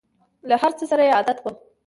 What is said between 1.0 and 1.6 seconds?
یې عادت وم!